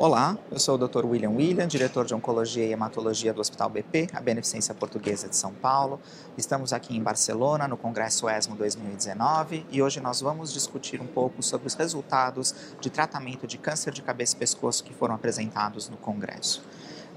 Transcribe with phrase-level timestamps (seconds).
[0.00, 1.04] Olá, eu sou o Dr.
[1.04, 5.52] William William, diretor de Oncologia e Hematologia do Hospital BP, a Beneficência Portuguesa de São
[5.52, 6.00] Paulo.
[6.36, 11.42] Estamos aqui em Barcelona, no Congresso ESMO 2019, e hoje nós vamos discutir um pouco
[11.42, 15.96] sobre os resultados de tratamento de câncer de cabeça e pescoço que foram apresentados no
[15.96, 16.62] Congresso.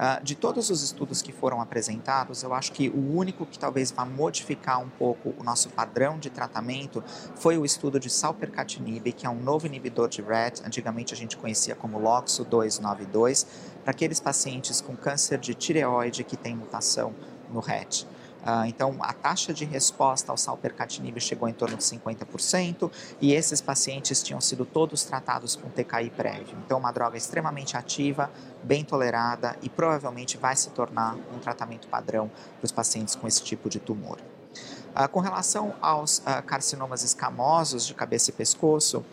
[0.00, 3.90] Uh, de todos os estudos que foram apresentados, eu acho que o único que talvez
[3.90, 7.04] vá modificar um pouco o nosso padrão de tratamento
[7.36, 11.36] foi o estudo de salpercatinib, que é um novo inibidor de RET, antigamente a gente
[11.36, 13.46] conhecia como LOXO 292,
[13.82, 17.14] para aqueles pacientes com câncer de tireoide que tem mutação
[17.52, 18.06] no RET.
[18.40, 22.90] Uh, então, a taxa de resposta ao salpercatinib chegou em torno de 50%
[23.20, 26.56] e esses pacientes tinham sido todos tratados com TKI prévio.
[26.64, 28.30] Então, uma droga extremamente ativa,
[28.62, 33.42] bem tolerada e provavelmente vai se tornar um tratamento padrão para os pacientes com esse
[33.42, 34.18] tipo de tumor.
[34.94, 39.04] Uh, com relação aos uh, carcinomas escamosos de cabeça e pescoço,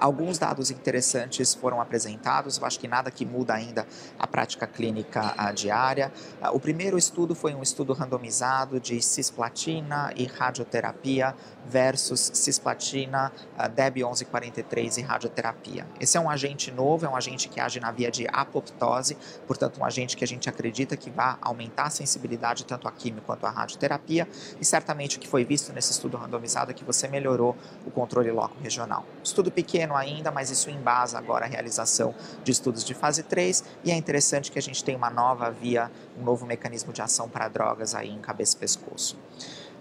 [0.00, 3.86] alguns dados interessantes foram apresentados, eu acho que nada que muda ainda
[4.18, 6.12] a prática clínica a, diária.
[6.40, 11.34] Ah, o primeiro estudo foi um estudo randomizado de cisplatina e radioterapia
[11.66, 13.32] versus cisplatina,
[13.74, 15.86] DEB 1143 e radioterapia.
[16.00, 19.80] Esse é um agente novo, é um agente que age na via de apoptose, portanto
[19.80, 23.46] um agente que a gente acredita que vai aumentar a sensibilidade tanto à quimio quanto
[23.46, 24.28] à radioterapia
[24.60, 28.30] e certamente o que foi visto nesse estudo randomizado é que você melhorou o controle
[28.30, 29.04] loco regional.
[29.22, 33.64] Estudo pequeno pequeno ainda, mas isso embasa agora a realização de estudos de fase 3
[33.82, 37.28] e é interessante que a gente tenha uma nova via, um novo mecanismo de ação
[37.28, 39.16] para drogas aí em cabeça e pescoço.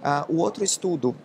[0.01, 1.15] Uh, o outro estudo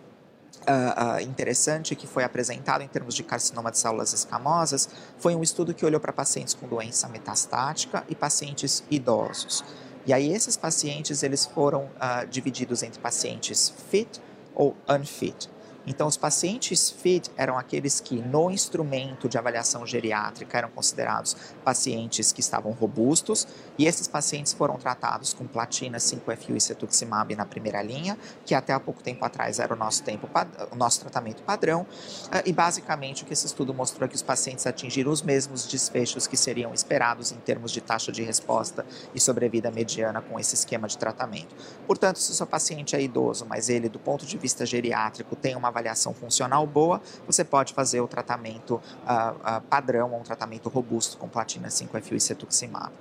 [0.59, 5.41] Uh, uh, interessante que foi apresentado em termos de carcinoma de células escamosas foi um
[5.41, 9.63] estudo que olhou para pacientes com doença metastática e pacientes idosos.
[10.05, 14.21] E aí esses pacientes eles foram uh, divididos entre pacientes fit
[14.53, 15.49] ou unfit.
[15.89, 22.31] Então, os pacientes FIT eram aqueles que, no instrumento de avaliação geriátrica, eram considerados pacientes
[22.31, 27.81] que estavam robustos, e esses pacientes foram tratados com platina, 5-FU e cetuximab na primeira
[27.81, 30.29] linha, que até há pouco tempo atrás era o nosso, tempo,
[30.71, 31.87] o nosso tratamento padrão,
[32.31, 35.65] ah, e basicamente o que esse estudo mostrou é que os pacientes atingiram os mesmos
[35.65, 38.85] desfechos que seriam esperados em termos de taxa de resposta
[39.15, 41.55] e sobrevida mediana com esse esquema de tratamento.
[41.87, 45.55] Portanto, se o seu paciente é idoso, mas ele, do ponto de vista geriátrico, tem
[45.55, 50.69] uma avaliação funcional boa, você pode fazer o tratamento uh, uh, padrão ou um tratamento
[50.69, 52.91] robusto com platina 5-FU e cetuximab.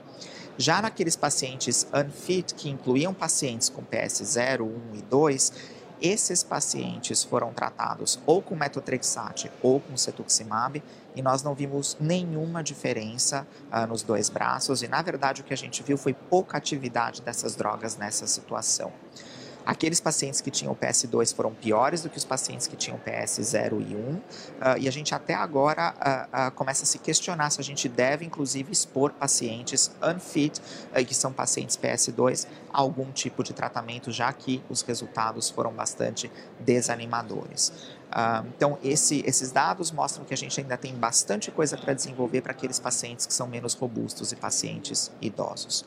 [0.56, 5.52] Já naqueles pacientes unfit, que incluíam pacientes com PS 0, 1 e 2,
[6.00, 10.82] esses pacientes foram tratados ou com metotrexate ou com cetuximab
[11.14, 15.52] e nós não vimos nenhuma diferença uh, nos dois braços e na verdade o que
[15.52, 18.92] a gente viu foi pouca atividade dessas drogas nessa situação.
[19.68, 23.94] Aqueles pacientes que tinham PS2 foram piores do que os pacientes que tinham PS0 e
[23.94, 24.22] 1, uh,
[24.62, 27.86] ah, e a gente até agora uh, uh, começa a se questionar se a gente
[27.86, 30.58] deve, inclusive, expor pacientes unfit,
[31.06, 36.32] que são pacientes PS2, a algum tipo de tratamento, já que os resultados foram bastante
[36.60, 37.70] desanimadores.
[38.56, 42.52] então, esse, esses dados mostram que a gente ainda tem bastante coisa para desenvolver para
[42.52, 45.84] aqueles pacientes que são menos robustos e pacientes idosos.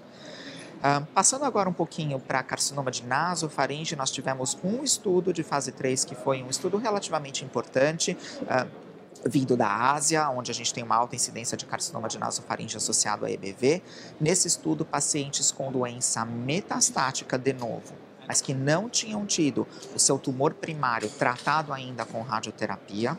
[0.81, 5.71] Uh, passando agora um pouquinho para carcinoma de nasofaringe, nós tivemos um estudo de fase
[5.71, 8.17] 3 que foi um estudo relativamente importante.
[8.41, 8.91] Uh,
[9.23, 13.23] vindo da Ásia, onde a gente tem uma alta incidência de carcinoma de nasofaringe associado
[13.23, 13.83] a EBV.
[14.19, 17.93] Nesse estudo, pacientes com doença metastática de novo,
[18.27, 23.15] mas que não tinham tido o seu tumor primário tratado ainda com radioterapia,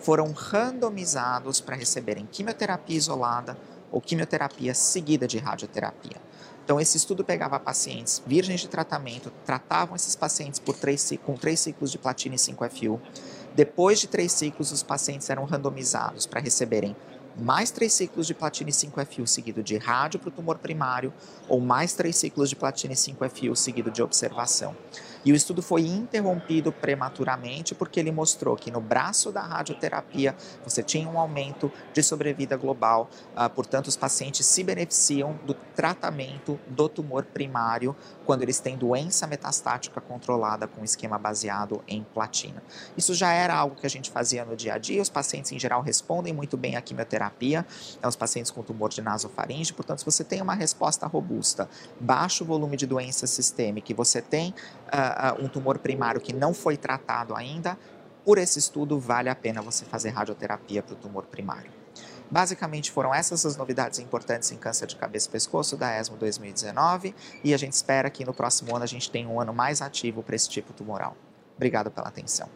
[0.00, 3.56] foram randomizados para receberem quimioterapia isolada
[3.90, 6.16] ou quimioterapia seguida de radioterapia.
[6.66, 11.60] Então, esse estudo pegava pacientes virgens de tratamento, tratavam esses pacientes por três, com três
[11.60, 13.00] ciclos de platina e 5-FU.
[13.54, 16.96] Depois de três ciclos, os pacientes eram randomizados para receberem
[17.38, 21.14] mais três ciclos de platina e 5-FU seguido de rádio para o tumor primário,
[21.48, 24.76] ou mais três ciclos de platina e 5-FU seguido de observação.
[25.26, 30.84] E o estudo foi interrompido prematuramente porque ele mostrou que no braço da radioterapia você
[30.84, 36.88] tinha um aumento de sobrevida global, uh, portanto, os pacientes se beneficiam do tratamento do
[36.88, 42.62] tumor primário quando eles têm doença metastática controlada com esquema baseado em platina.
[42.96, 45.58] Isso já era algo que a gente fazia no dia a dia, os pacientes em
[45.58, 47.66] geral respondem muito bem à quimioterapia,
[48.00, 51.68] é os pacientes com tumor de nasofaringe, portanto, se você tem uma resposta robusta,
[51.98, 56.76] baixo volume de doença sistêmica e você tem uh, um tumor primário que não foi
[56.76, 57.78] tratado ainda,
[58.24, 61.70] por esse estudo vale a pena você fazer radioterapia para o tumor primário.
[62.30, 67.14] Basicamente foram essas as novidades importantes em câncer de cabeça e pescoço da ESMO 2019
[67.44, 70.22] e a gente espera que no próximo ano a gente tenha um ano mais ativo
[70.22, 71.16] para esse tipo tumoral.
[71.54, 72.48] Obrigado pela atenção.